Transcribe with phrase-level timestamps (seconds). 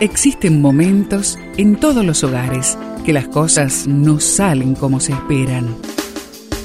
[0.00, 5.74] Existen momentos en todos los hogares que las cosas no salen como se esperan.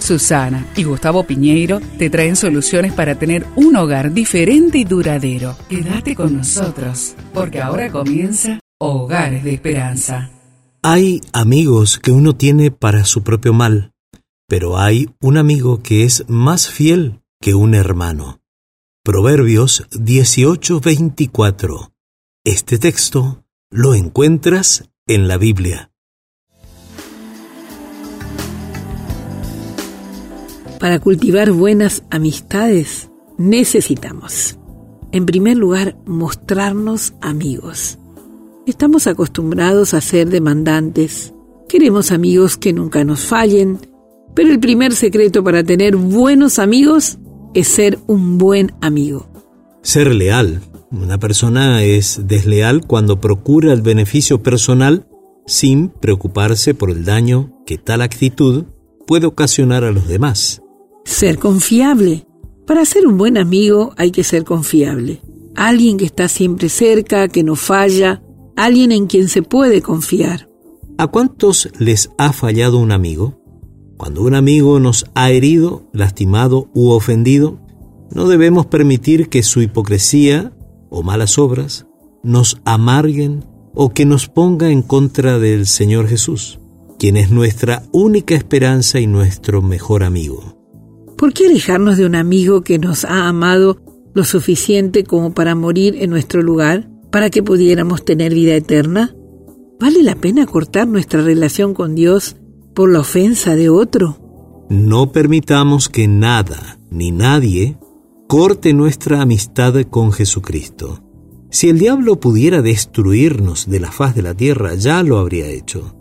[0.02, 5.56] Susana y Gustavo Piñeiro te traen soluciones para tener un hogar diferente y duradero.
[5.70, 10.30] Quédate con nosotros, porque ahora comienza Hogares de Esperanza.
[10.82, 13.94] Hay amigos que uno tiene para su propio mal,
[14.46, 18.42] pero hay un amigo que es más fiel que un hermano.
[19.06, 21.92] Proverbios 18:24
[22.44, 25.92] este texto lo encuentras en la Biblia.
[30.80, 34.58] Para cultivar buenas amistades necesitamos,
[35.12, 38.00] en primer lugar, mostrarnos amigos.
[38.66, 41.36] Estamos acostumbrados a ser demandantes.
[41.70, 43.80] Queremos amigos que nunca nos fallen,
[44.34, 47.20] pero el primer secreto para tener buenos amigos
[47.54, 49.28] es ser un buen amigo.
[49.84, 55.08] Ser leal una persona es desleal cuando procura el beneficio personal
[55.46, 58.66] sin preocuparse por el daño que tal actitud
[59.08, 60.62] puede ocasionar a los demás.
[61.06, 62.26] Ser confiable.
[62.68, 65.22] Para ser un buen amigo hay que ser confiable.
[65.56, 68.22] Alguien que está siempre cerca, que no falla,
[68.56, 70.50] alguien en quien se puede confiar.
[70.98, 73.42] ¿A cuántos les ha fallado un amigo?
[73.98, 77.60] Cuando un amigo nos ha herido, lastimado u ofendido,
[78.14, 80.54] no debemos permitir que su hipocresía
[80.92, 81.88] o malas obras
[82.22, 86.60] nos amarguen o que nos ponga en contra del Señor Jesús,
[87.00, 90.58] quien es nuestra única esperanza y nuestro mejor amigo.
[91.18, 93.82] ¿Por qué alejarnos de un amigo que nos ha amado
[94.14, 99.16] lo suficiente como para morir en nuestro lugar, para que pudiéramos tener vida eterna?
[99.80, 102.36] ¿Vale la pena cortar nuestra relación con Dios
[102.76, 104.18] por la ofensa de otro?
[104.70, 107.78] No permitamos que nada ni nadie
[108.32, 111.04] corte nuestra amistad con Jesucristo.
[111.50, 115.98] Si el diablo pudiera destruirnos de la faz de la tierra, ya lo habría hecho.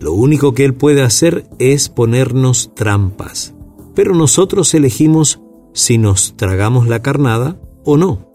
[0.00, 3.54] Lo único que él puede hacer es ponernos trampas,
[3.94, 5.42] pero nosotros elegimos
[5.72, 8.26] si nos tragamos la carnada o no.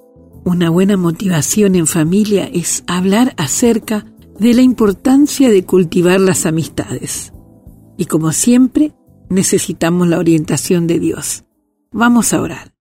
[0.45, 4.05] Una buena motivación en familia es hablar acerca
[4.39, 7.33] de la importancia de cultivar las amistades.
[7.97, 8.93] Y como siempre,
[9.29, 11.43] necesitamos la orientación de Dios.
[11.91, 12.74] Vamos a orar.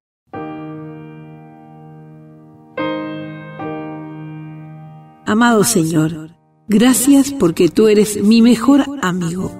[5.26, 6.36] Amado Señor,
[6.68, 9.50] gracias porque tú eres mi mejor amigo.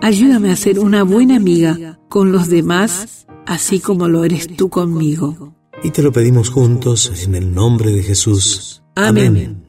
[0.00, 5.54] Ayúdame a ser una buena amiga con los demás, así como lo eres tú conmigo.
[5.82, 8.82] Y te lo pedimos juntos en el nombre de Jesús.
[8.94, 9.66] Amén.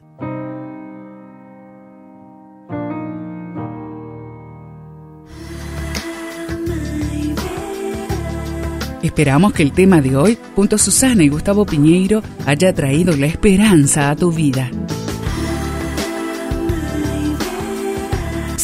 [9.02, 13.26] Esperamos que el tema de hoy, junto a Susana y Gustavo Piñeiro, haya traído la
[13.26, 14.70] esperanza a tu vida.